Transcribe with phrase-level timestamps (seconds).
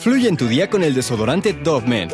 [0.00, 2.08] Fluye en tu día con el desodorante Dove Men,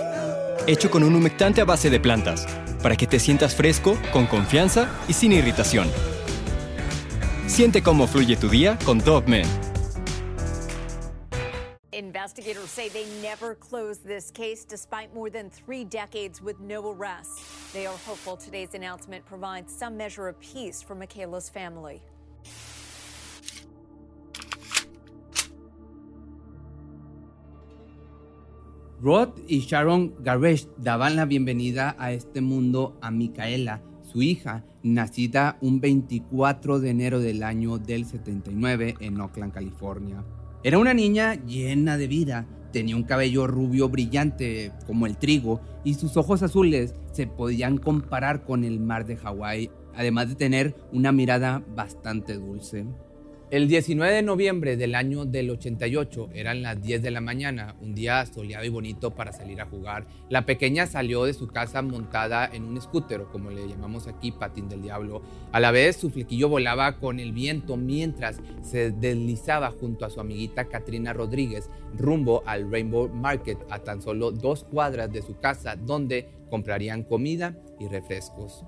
[0.67, 2.45] hecho con un humectante a base de plantas,
[2.83, 5.89] para que te sientas fresco, con confianza y sin irritación.
[7.47, 9.47] Siente cómo fluye tu día con Dove Men.
[11.93, 17.41] Investigators say they never closed this case despite more than three decades with no arrests.
[17.73, 22.03] They are hopeful today's announcement provides some measure of peace for Michaela's family.
[29.03, 35.59] Rod y Sharon Garesh daban la bienvenida a este mundo a Micaela, su hija, nacida
[35.61, 40.25] un 24 de enero del año del 79 en Oakland, California.
[40.63, 45.95] Era una niña llena de vida, tenía un cabello rubio brillante como el trigo y
[45.95, 51.13] sus ojos azules se podían comparar con el mar de Hawái, además de tener una
[51.13, 52.87] mirada bastante dulce.
[53.49, 57.95] El 19 de noviembre del año del 88, eran las 10 de la mañana, un
[57.95, 60.05] día soleado y bonito para salir a jugar.
[60.29, 64.69] La pequeña salió de su casa montada en un scooter, como le llamamos aquí, patín
[64.69, 65.23] del diablo.
[65.53, 70.19] A la vez, su flequillo volaba con el viento mientras se deslizaba junto a su
[70.19, 75.77] amiguita Katrina Rodríguez rumbo al Rainbow Market, a tan solo dos cuadras de su casa,
[75.77, 78.65] donde comprarían comida y refrescos.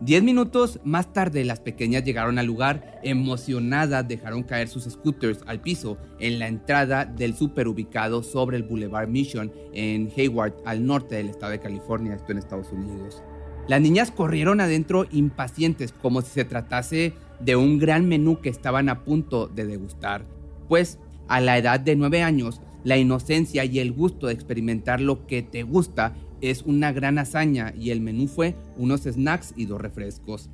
[0.00, 5.60] Diez minutos más tarde, las pequeñas llegaron al lugar, emocionadas dejaron caer sus scooters al
[5.60, 11.16] piso en la entrada del super ubicado sobre el Boulevard Mission en Hayward, al norte
[11.16, 13.24] del estado de California, esto en Estados Unidos.
[13.66, 18.88] Las niñas corrieron adentro impacientes, como si se tratase de un gran menú que estaban
[18.88, 20.24] a punto de degustar,
[20.68, 25.26] pues a la edad de nueve años, la inocencia y el gusto de experimentar lo
[25.26, 29.80] que te gusta es una gran hazaña y el menú fue unos snacks y dos
[29.80, 30.50] refrescos.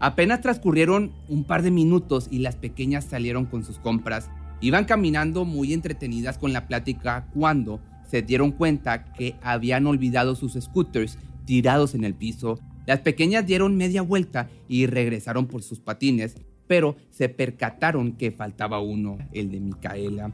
[0.00, 4.30] Apenas transcurrieron un par de minutos y las pequeñas salieron con sus compras.
[4.60, 10.54] Iban caminando muy entretenidas con la plática cuando se dieron cuenta que habían olvidado sus
[10.54, 12.58] scooters tirados en el piso.
[12.86, 18.80] Las pequeñas dieron media vuelta y regresaron por sus patines, pero se percataron que faltaba
[18.80, 20.32] uno, el de Micaela.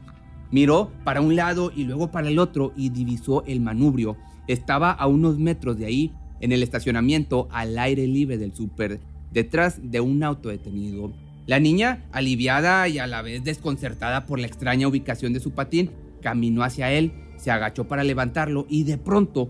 [0.51, 4.15] Miró para un lado y luego para el otro y divisó el manubrio.
[4.47, 8.99] Estaba a unos metros de ahí, en el estacionamiento al aire libre del súper,
[9.31, 11.11] detrás de un auto detenido.
[11.47, 15.91] La niña, aliviada y a la vez desconcertada por la extraña ubicación de su patín,
[16.21, 19.49] caminó hacia él, se agachó para levantarlo y de pronto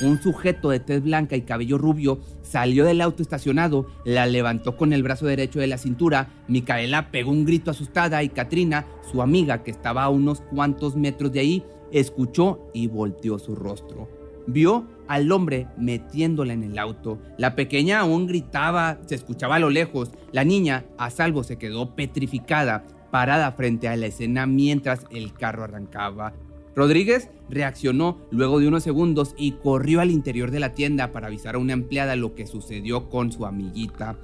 [0.00, 4.92] un sujeto de tez blanca y cabello rubio salió del auto estacionado, la levantó con
[4.92, 9.62] el brazo derecho de la cintura, Micaela pegó un grito asustada y Katrina, su amiga
[9.62, 14.08] que estaba a unos cuantos metros de ahí, escuchó y volteó su rostro.
[14.46, 17.18] Vio al hombre metiéndola en el auto.
[17.38, 20.10] La pequeña aún gritaba, se escuchaba a lo lejos.
[20.32, 25.64] La niña, a salvo, se quedó petrificada, parada frente a la escena mientras el carro
[25.64, 26.32] arrancaba.
[26.74, 31.54] Rodríguez reaccionó luego de unos segundos y corrió al interior de la tienda para avisar
[31.54, 34.16] a una empleada lo que sucedió con su amiguita.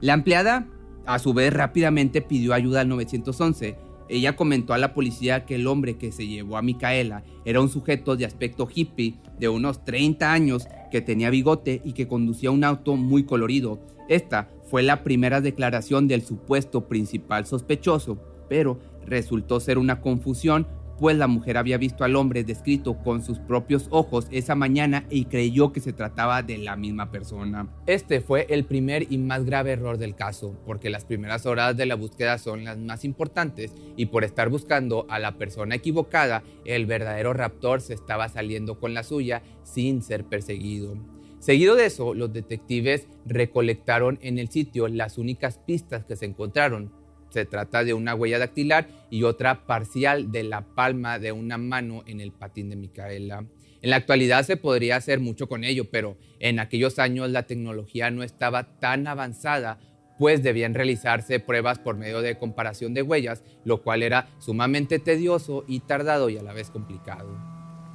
[0.00, 0.66] La empleada,
[1.04, 3.76] a su vez, rápidamente pidió ayuda al 911.
[4.10, 7.68] Ella comentó a la policía que el hombre que se llevó a Micaela era un
[7.68, 12.64] sujeto de aspecto hippie de unos 30 años que tenía bigote y que conducía un
[12.64, 13.78] auto muy colorido.
[14.08, 18.18] Esta fue la primera declaración del supuesto principal sospechoso,
[18.48, 20.66] pero resultó ser una confusión
[21.00, 25.24] pues la mujer había visto al hombre descrito con sus propios ojos esa mañana y
[25.24, 27.68] creyó que se trataba de la misma persona.
[27.86, 31.86] Este fue el primer y más grave error del caso, porque las primeras horas de
[31.86, 36.84] la búsqueda son las más importantes y por estar buscando a la persona equivocada, el
[36.84, 40.98] verdadero raptor se estaba saliendo con la suya sin ser perseguido.
[41.38, 46.92] Seguido de eso, los detectives recolectaron en el sitio las únicas pistas que se encontraron,
[47.30, 52.02] se trata de una huella dactilar y otra parcial de la palma de una mano
[52.06, 53.44] en el patín de Micaela.
[53.82, 58.10] En la actualidad se podría hacer mucho con ello, pero en aquellos años la tecnología
[58.10, 59.78] no estaba tan avanzada,
[60.18, 65.64] pues debían realizarse pruebas por medio de comparación de huellas, lo cual era sumamente tedioso
[65.66, 67.38] y tardado y a la vez complicado.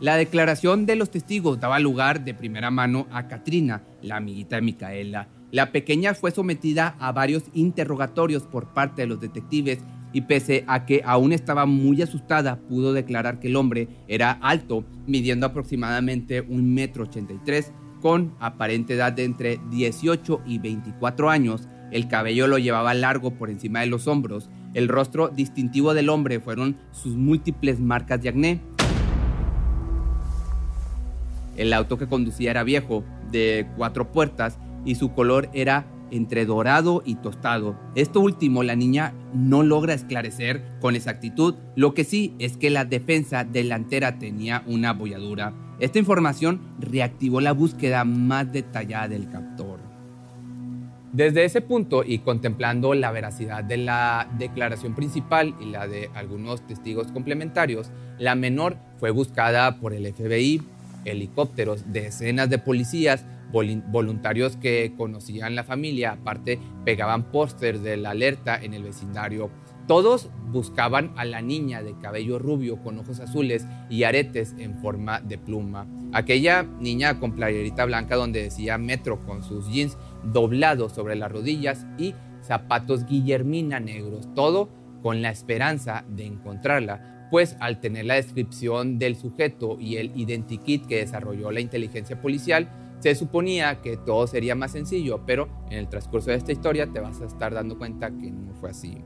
[0.02, 4.62] La declaración de los testigos daba lugar de primera mano a Katrina, la amiguita de
[4.64, 9.80] Micaela, la pequeña fue sometida a varios interrogatorios por parte de los detectives
[10.12, 14.84] y pese a que aún estaba muy asustada, pudo declarar que el hombre era alto,
[15.08, 17.10] midiendo aproximadamente un metro
[18.02, 21.70] con aparente edad de entre 18 y 24 años.
[21.90, 24.50] El cabello lo llevaba largo por encima de los hombros.
[24.74, 28.62] El rostro distintivo del hombre fueron sus múltiples marcas de acné.
[31.56, 37.02] El auto que conducía era viejo, de cuatro puertas, y su color era entre dorado
[37.06, 37.76] y tostado.
[37.96, 42.86] Esto último la niña no logra esclarecer con exactitud, lo que sí es que la
[42.86, 45.54] defensa delantera tenía una abolladura.
[45.80, 49.80] Esta información reactivó la búsqueda más detallada del captor.
[51.12, 56.68] Desde ese punto y contemplando la veracidad de la declaración principal y la de algunos
[56.68, 57.90] testigos complementarios,
[58.20, 60.62] la menor fue buscada por el FBI,
[61.06, 68.62] helicópteros, decenas de policías, voluntarios que conocían la familia, aparte pegaban pósters de la alerta
[68.62, 69.50] en el vecindario.
[69.88, 75.22] Todos buscaban a la niña de cabello rubio con ojos azules y aretes en forma
[75.22, 75.86] de pluma.
[76.12, 81.86] Aquella niña con playerita blanca donde decía metro con sus jeans doblados sobre las rodillas
[82.00, 84.70] y zapatos guillermina negros, todo
[85.04, 90.86] con la esperanza de encontrarla, pues al tener la descripción del sujeto y el identikit
[90.88, 92.70] que desarrolló la inteligencia policial,
[93.06, 97.00] se suponía que todo sería más sencillo, pero en el transcurso de esta historia te
[97.00, 98.98] vas a estar dando cuenta que no fue así.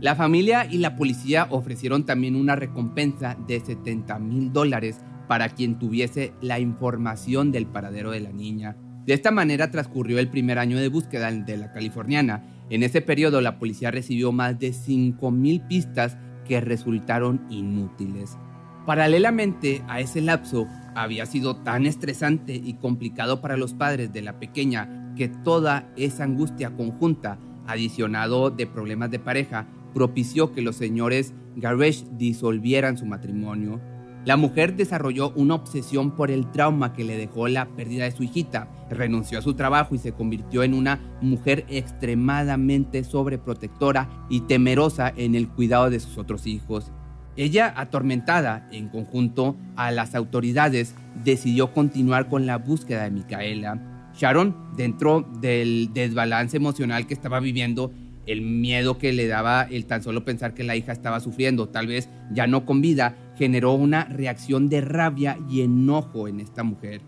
[0.00, 5.80] La familia y la policía ofrecieron también una recompensa de 70 mil dólares para quien
[5.80, 8.76] tuviese la información del paradero de la niña.
[9.04, 12.44] De esta manera transcurrió el primer año de búsqueda de la californiana.
[12.70, 16.16] En ese periodo la policía recibió más de 5.000 pistas
[16.46, 18.38] que resultaron inútiles.
[18.86, 20.68] Paralelamente a ese lapso,
[21.02, 26.24] había sido tan estresante y complicado para los padres de la pequeña que toda esa
[26.24, 33.80] angustia conjunta, adicionado de problemas de pareja, propició que los señores Garesh disolvieran su matrimonio.
[34.24, 38.24] La mujer desarrolló una obsesión por el trauma que le dejó la pérdida de su
[38.24, 45.12] hijita, renunció a su trabajo y se convirtió en una mujer extremadamente sobreprotectora y temerosa
[45.16, 46.92] en el cuidado de sus otros hijos.
[47.38, 54.10] Ella, atormentada en conjunto a las autoridades, decidió continuar con la búsqueda de Micaela.
[54.18, 57.92] Sharon, dentro del desbalance emocional que estaba viviendo,
[58.26, 61.86] el miedo que le daba el tan solo pensar que la hija estaba sufriendo, tal
[61.86, 67.02] vez ya no con vida, generó una reacción de rabia y enojo en esta mujer.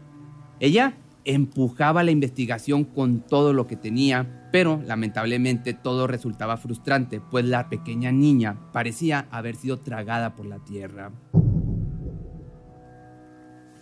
[0.61, 0.95] Ella
[1.25, 7.69] empujaba la investigación con todo lo que tenía, pero lamentablemente todo resultaba frustrante, pues la
[7.69, 11.13] pequeña niña parecía haber sido tragada por la tierra.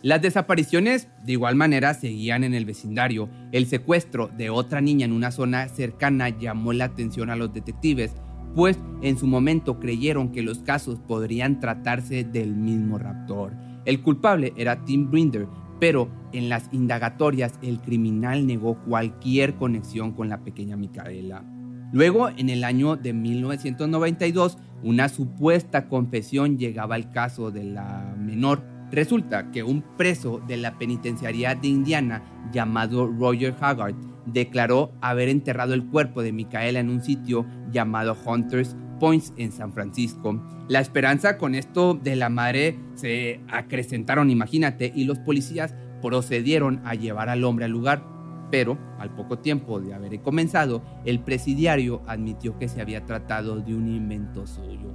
[0.01, 3.29] Las desapariciones de igual manera seguían en el vecindario.
[3.51, 8.15] El secuestro de otra niña en una zona cercana llamó la atención a los detectives,
[8.55, 13.53] pues en su momento creyeron que los casos podrían tratarse del mismo raptor.
[13.85, 15.49] El culpable era Tim Brinder,
[15.81, 21.45] pero en las indagatorias el criminal negó cualquier conexión con la pequeña Micaela.
[21.93, 28.63] Luego, en el año de 1992, una supuesta confesión llegaba al caso de la menor
[28.91, 32.23] Resulta que un preso de la penitenciaría de Indiana
[32.53, 33.95] llamado Roger Haggard
[34.25, 39.73] declaró haber enterrado el cuerpo de Micaela en un sitio llamado Hunters Points en San
[39.73, 40.41] Francisco.
[40.69, 46.95] La esperanza con esto de la madre se acrecentaron, imagínate, y los policías procedieron a
[46.95, 48.03] llevar al hombre al lugar.
[48.51, 53.75] Pero, al poco tiempo de haber comenzado, el presidiario admitió que se había tratado de
[53.75, 54.91] un invento suyo.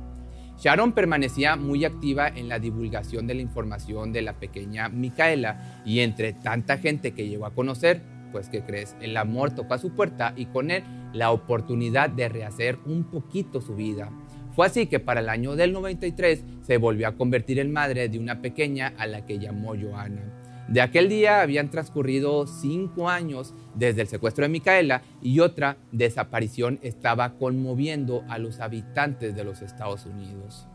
[0.60, 6.00] Sharon permanecía muy activa en la divulgación de la información de la pequeña Micaela y
[6.00, 8.02] entre tanta gente que llegó a conocer,
[8.32, 10.84] pues que crees, el amor tocó a su puerta y con él
[11.14, 14.10] la oportunidad de rehacer un poquito su vida.
[14.56, 18.20] Fue así que para el año del 93 se volvió a convertir en madre de
[18.20, 20.22] una pequeña a la que llamó Joana.
[20.68, 26.80] De aquel día habían transcurrido cinco años desde el secuestro de Micaela y otra desaparición
[26.82, 30.68] estaba conmoviendo a los habitantes de los Estados Unidos.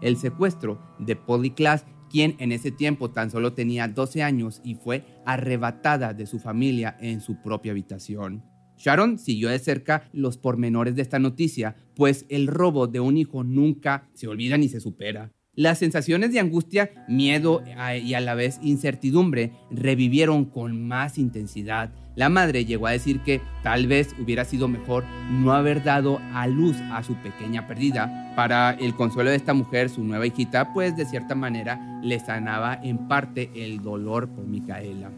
[0.00, 4.74] El secuestro de Polly Klaas, quien en ese tiempo tan solo tenía 12 años y
[4.74, 8.49] fue arrebatada de su familia en su propia habitación.
[8.80, 13.44] Sharon siguió de cerca los pormenores de esta noticia, pues el robo de un hijo
[13.44, 15.32] nunca se olvida ni se supera.
[15.54, 17.62] Las sensaciones de angustia, miedo
[18.02, 21.92] y a la vez incertidumbre revivieron con más intensidad.
[22.16, 26.46] La madre llegó a decir que tal vez hubiera sido mejor no haber dado a
[26.46, 28.32] luz a su pequeña perdida.
[28.34, 32.80] Para el consuelo de esta mujer, su nueva hijita, pues de cierta manera le sanaba
[32.82, 35.10] en parte el dolor por Micaela.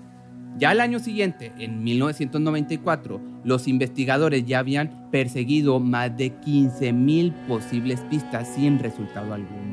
[0.58, 8.00] Ya al año siguiente, en 1994, los investigadores ya habían perseguido más de 15.000 posibles
[8.10, 9.72] pistas sin resultado alguno.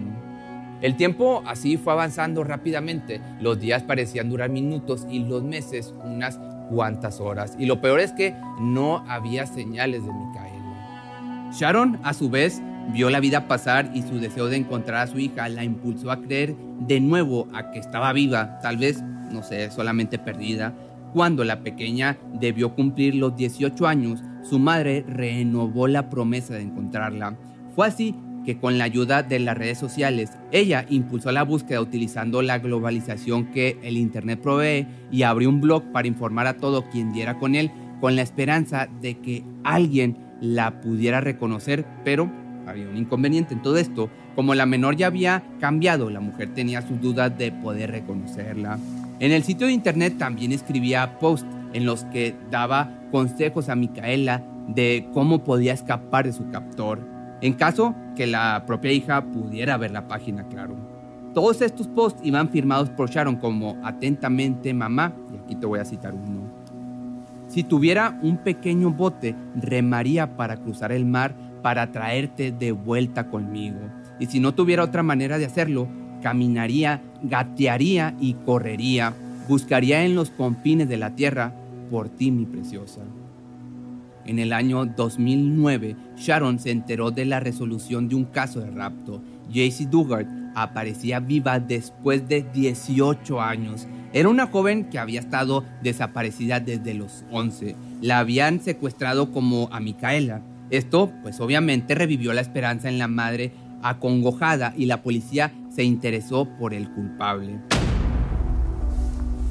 [0.81, 6.39] El tiempo así fue avanzando rápidamente, los días parecían durar minutos y los meses unas
[6.69, 7.55] cuantas horas.
[7.59, 11.51] Y lo peor es que no había señales de Micaela.
[11.51, 12.61] Sharon, a su vez,
[12.93, 16.21] vio la vida pasar y su deseo de encontrar a su hija la impulsó a
[16.21, 20.73] creer de nuevo a que estaba viva, tal vez, no sé, solamente perdida.
[21.13, 27.35] Cuando la pequeña debió cumplir los 18 años, su madre renovó la promesa de encontrarla.
[27.75, 32.41] Fue así que con la ayuda de las redes sociales, ella impulsó la búsqueda utilizando
[32.41, 37.11] la globalización que el Internet provee y abrió un blog para informar a todo quien
[37.11, 42.31] diera con él con la esperanza de que alguien la pudiera reconocer, pero
[42.65, 44.09] había un inconveniente en todo esto.
[44.35, 48.79] Como la menor ya había cambiado, la mujer tenía sus dudas de poder reconocerla.
[49.19, 54.43] En el sitio de internet también escribía posts en los que daba consejos a Micaela
[54.67, 56.99] de cómo podía escapar de su captor,
[57.41, 60.75] en caso que la propia hija pudiera ver la página, claro.
[61.33, 65.85] Todos estos posts iban firmados por Sharon como atentamente mamá, y aquí te voy a
[65.85, 66.49] citar uno.
[67.47, 73.79] Si tuviera un pequeño bote, remaría para cruzar el mar para traerte de vuelta conmigo.
[74.19, 75.87] Y si no tuviera otra manera de hacerlo,
[76.21, 79.13] caminaría, gatearía y correría.
[79.47, 81.53] Buscaría en los confines de la tierra
[81.89, 83.01] por ti, mi preciosa.
[84.25, 89.23] En el año 2009, Sharon se enteró de la resolución de un caso de rapto.
[89.51, 93.87] Jaycee Dugard aparecía viva después de 18 años.
[94.13, 97.75] Era una joven que había estado desaparecida desde los 11.
[98.01, 100.41] La habían secuestrado como a Micaela.
[100.69, 106.45] Esto, pues obviamente, revivió la esperanza en la madre acongojada y la policía se interesó
[106.57, 107.59] por el culpable.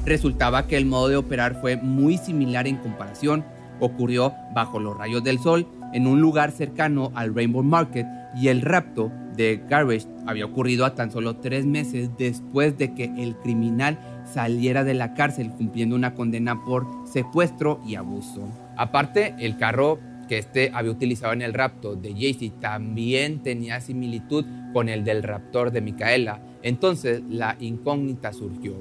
[0.05, 3.43] Resultaba que el modo de operar fue muy similar en comparación
[3.79, 8.61] ocurrió bajo los rayos del sol en un lugar cercano al Rainbow Market y el
[8.61, 13.97] rapto de Garbage había ocurrido a tan solo tres meses después de que el criminal
[14.31, 18.47] saliera de la cárcel cumpliendo una condena por secuestro y abuso.
[18.77, 19.99] Aparte, el carro
[20.29, 25.23] que este había utilizado en el rapto de Jaycee también tenía similitud con el del
[25.23, 26.39] raptor de Micaela.
[26.63, 28.75] Entonces la incógnita surgió.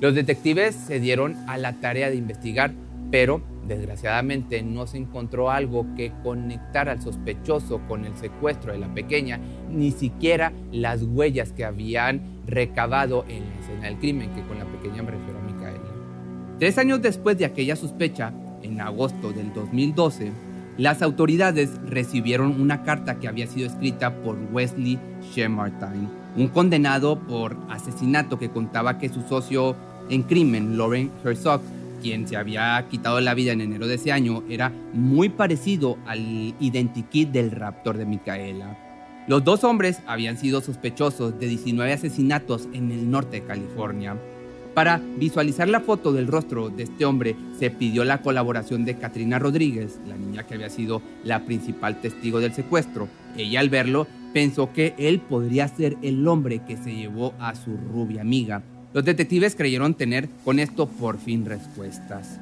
[0.00, 2.72] Los detectives se dieron a la tarea de investigar,
[3.12, 8.92] pero Desgraciadamente no se encontró algo que conectara al sospechoso con el secuestro de la
[8.92, 14.58] pequeña, ni siquiera las huellas que habían recabado en la escena del crimen, que con
[14.58, 15.94] la pequeña me refiero a Micaela.
[16.58, 20.32] Tres años después de aquella sospecha, en agosto del 2012,
[20.76, 24.98] las autoridades recibieron una carta que había sido escrita por Wesley
[25.32, 29.76] Shemartine, un condenado por asesinato que contaba que su socio
[30.10, 31.60] en crimen, Lauren Herzog,
[32.02, 36.54] quien se había quitado la vida en enero de ese año, era muy parecido al
[36.60, 38.76] identikit del raptor de Micaela.
[39.26, 44.18] Los dos hombres habían sido sospechosos de 19 asesinatos en el norte de California.
[44.74, 49.38] Para visualizar la foto del rostro de este hombre, se pidió la colaboración de Katrina
[49.38, 53.08] Rodríguez, la niña que había sido la principal testigo del secuestro.
[53.36, 57.76] Ella al verlo pensó que él podría ser el hombre que se llevó a su
[57.76, 58.62] rubia amiga.
[58.92, 62.40] Los detectives creyeron tener con esto por fin respuestas.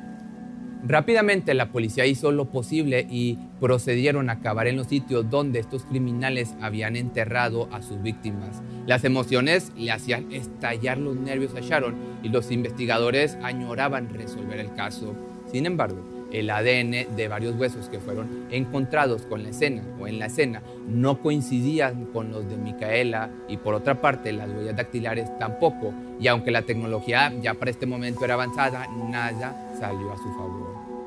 [0.85, 5.85] Rápidamente la policía hizo lo posible y procedieron a acabar en los sitios donde estos
[5.85, 8.63] criminales habían enterrado a sus víctimas.
[8.87, 14.75] Las emociones le hacían estallar los nervios a Sharon y los investigadores añoraban resolver el
[14.75, 15.15] caso.
[15.53, 20.19] Sin embargo, el ADN de varios huesos que fueron encontrados con la escena o en
[20.19, 25.31] la escena no coincidían con los de Micaela y por otra parte las huellas dactilares
[25.39, 29.72] tampoco y aunque la tecnología ya para este momento era avanzada, nada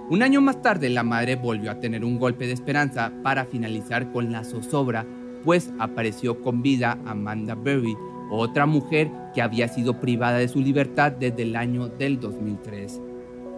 [0.10, 4.12] Un año más tarde la madre volvió a tener un golpe de esperanza para finalizar
[4.12, 5.06] con la zozobra,
[5.44, 7.96] pues apareció con vida Amanda Berry,
[8.30, 13.02] otra mujer que había sido privada de su libertad desde el año del 2003.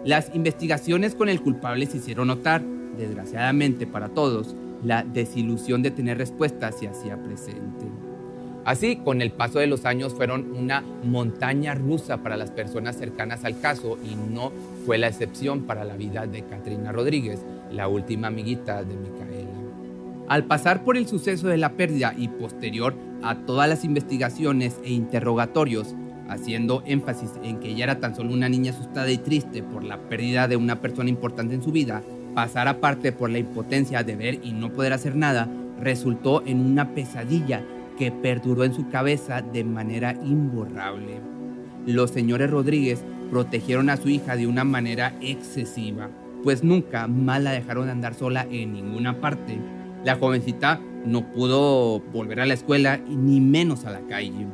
[0.04, 2.62] Las investigaciones con el culpable se hicieron notar,
[2.96, 8.07] desgraciadamente para todos, la desilusión de tener respuestas se hacía presente.
[8.68, 13.46] Así, con el paso de los años fueron una montaña rusa para las personas cercanas
[13.46, 14.52] al caso y no
[14.84, 17.40] fue la excepción para la vida de Katrina Rodríguez,
[17.72, 19.48] la última amiguita de Micaela.
[20.28, 24.92] Al pasar por el suceso de la pérdida y posterior a todas las investigaciones e
[24.92, 25.94] interrogatorios,
[26.28, 29.96] haciendo énfasis en que ella era tan solo una niña asustada y triste por la
[29.96, 32.02] pérdida de una persona importante en su vida,
[32.34, 35.48] pasar aparte por la impotencia de ver y no poder hacer nada,
[35.80, 37.62] resultó en una pesadilla
[37.98, 41.20] que perduró en su cabeza de manera imborrable.
[41.86, 46.08] Los señores Rodríguez protegieron a su hija de una manera excesiva,
[46.44, 49.58] pues nunca más la dejaron andar sola en ninguna parte.
[50.04, 54.46] La jovencita no pudo volver a la escuela ni menos a la calle.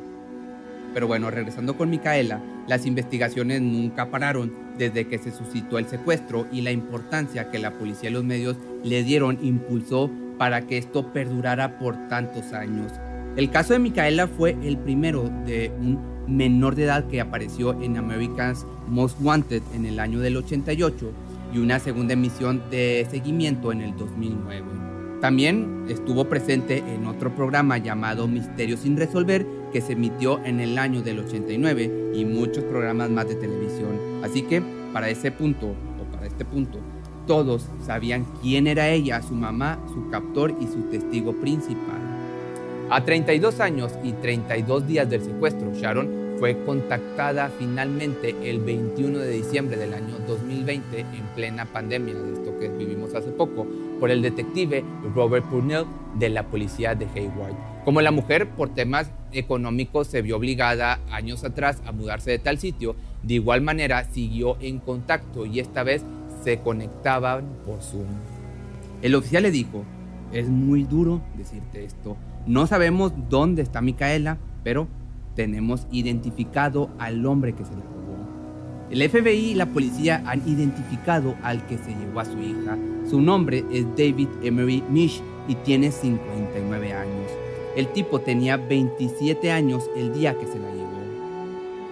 [0.93, 6.47] Pero bueno, regresando con Micaela, las investigaciones nunca pararon desde que se suscitó el secuestro
[6.51, 11.13] y la importancia que la policía y los medios le dieron impulsó para que esto
[11.13, 12.91] perdurara por tantos años.
[13.35, 17.97] El caso de Micaela fue el primero de un menor de edad que apareció en
[17.97, 21.11] America's Most Wanted en el año del 88
[21.53, 24.63] y una segunda emisión de seguimiento en el 2009.
[25.19, 30.77] También estuvo presente en otro programa llamado Misterios sin resolver que se emitió en el
[30.77, 33.99] año del 89 y muchos programas más de televisión.
[34.23, 34.61] Así que
[34.93, 36.79] para ese punto, o para este punto,
[37.27, 42.04] todos sabían quién era ella, su mamá, su captor y su testigo principal.
[42.87, 49.31] A 32 años y 32 días del secuestro, Sharon fue contactada finalmente el 21 de
[49.31, 53.65] diciembre del año 2020 en plena pandemia, de esto que vivimos hace poco,
[53.99, 54.83] por el detective
[55.15, 55.85] Robert Purnell
[56.19, 57.55] de la policía de Hayward.
[57.85, 62.59] Como la mujer por temas económicos se vio obligada años atrás a mudarse de tal
[62.59, 66.03] sitio, de igual manera siguió en contacto y esta vez
[66.43, 68.05] se conectaban por Zoom.
[69.01, 69.83] El oficial le dijo,
[70.31, 74.87] es muy duro decirte esto, no sabemos dónde está Micaela, pero
[75.35, 77.95] tenemos identificado al hombre que se la robó.
[78.91, 82.77] El FBI y la policía han identificado al que se llevó a su hija.
[83.09, 87.31] Su nombre es David Emery Mish y tiene 59 años.
[87.75, 90.85] El tipo tenía 27 años el día que se la llevó.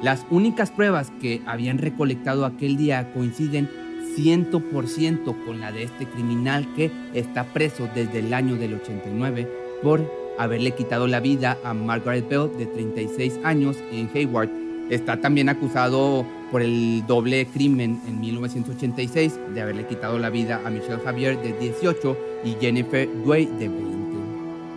[0.04, 3.70] Las únicas pruebas que habían recolectado aquel día coinciden
[4.18, 9.50] 100% con la de este criminal que está preso desde el año del 89
[9.82, 14.50] por haberle quitado la vida a Margaret Bell de 36 años en Hayward.
[14.90, 20.70] Está también acusado por el doble crimen en 1986 de haberle quitado la vida a
[20.70, 23.94] Michelle Javier de 18 y Jennifer Dway de 20.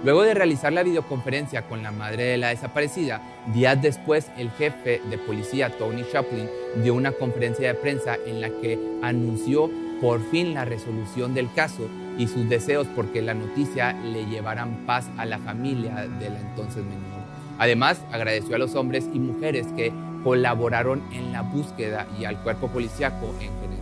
[0.04, 3.20] Luego de realizar la videoconferencia con la madre de la desaparecida,
[3.52, 6.48] días después el jefe de policía Tony Chaplin
[6.82, 9.68] dio una conferencia de prensa en la que anunció
[10.00, 15.08] por fin la resolución del caso y sus deseos porque la noticia le llevaran paz
[15.16, 17.16] a la familia de la entonces menor.
[17.58, 19.92] Además, agradeció a los hombres y mujeres que
[20.22, 23.76] colaboraron en la búsqueda y al cuerpo policiaco en general.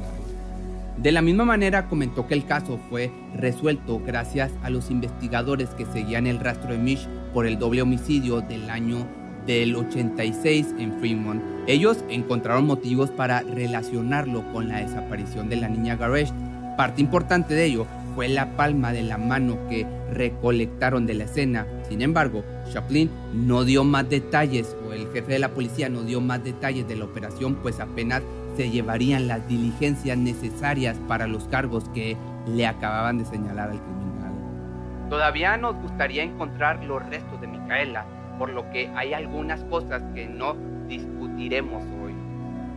[0.97, 5.87] De la misma manera comentó que el caso fue resuelto gracias a los investigadores que
[5.87, 9.07] seguían el rastro de Mish por el doble homicidio del año
[9.47, 11.43] del 86 en Fremont.
[11.67, 16.33] Ellos encontraron motivos para relacionarlo con la desaparición de la niña Garesh.
[16.77, 21.67] Parte importante de ello fue la palma de la mano que recolectaron de la escena.
[21.89, 26.21] Sin embargo, Chaplin no dio más detalles, o el jefe de la policía no dio
[26.21, 28.23] más detalles de la operación, pues apenas
[28.57, 34.33] se llevarían las diligencias necesarias para los cargos que le acababan de señalar al criminal.
[35.11, 38.07] Todavía nos gustaría encontrar los restos de Micaela,
[38.39, 40.57] por lo que hay algunas cosas que no
[40.89, 41.83] discutiremos.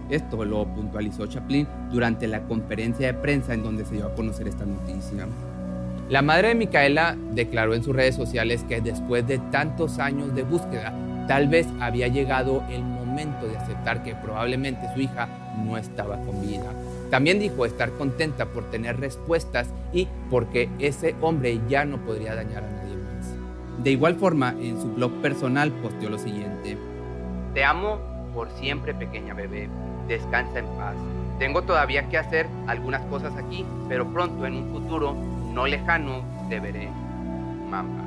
[0.09, 4.47] Esto lo puntualizó Chaplin durante la conferencia de prensa en donde se dio a conocer
[4.47, 5.27] esta noticia.
[6.09, 10.43] La madre de Micaela declaró en sus redes sociales que después de tantos años de
[10.43, 10.93] búsqueda,
[11.27, 15.27] tal vez había llegado el momento de aceptar que probablemente su hija
[15.65, 16.71] no estaba con vida.
[17.09, 22.63] También dijo estar contenta por tener respuestas y porque ese hombre ya no podría dañar
[22.63, 23.83] a nadie más.
[23.83, 26.77] De igual forma, en su blog personal posteó lo siguiente.
[27.53, 27.99] Te amo
[28.33, 29.67] por siempre, pequeña bebé
[30.07, 30.95] descansa en paz.
[31.39, 35.15] Tengo todavía que hacer algunas cosas aquí, pero pronto en un futuro
[35.53, 36.89] no lejano te veré.
[37.69, 38.03] Mamá.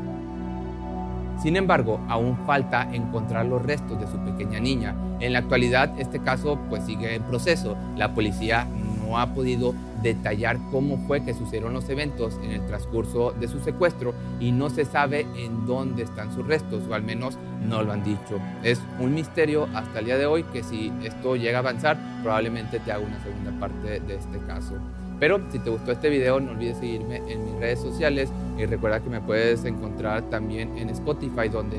[1.40, 4.94] Sin embargo, aún falta encontrar los restos de su pequeña niña.
[5.20, 7.76] En la actualidad, este caso pues sigue en proceso.
[7.96, 8.66] La policía
[9.06, 13.60] no ha podido detallar cómo fue que sucedieron los eventos en el transcurso de su
[13.60, 17.92] secuestro y no se sabe en dónde están sus restos, o al menos no lo
[17.92, 18.40] han dicho.
[18.62, 22.80] Es un misterio hasta el día de hoy que si esto llega a avanzar, probablemente
[22.80, 24.74] te haga una segunda parte de este caso.
[25.20, 29.00] Pero si te gustó este video, no olvides seguirme en mis redes sociales y recuerda
[29.00, 31.76] que me puedes encontrar también en Spotify, donde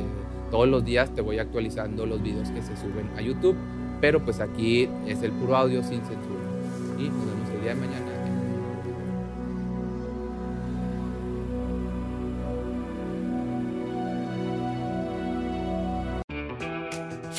[0.51, 3.55] todos los días te voy actualizando los videos que se suben a YouTube.
[3.99, 6.41] Pero pues aquí es el puro audio sin censura.
[6.99, 8.00] Y nos vemos el día de mañana.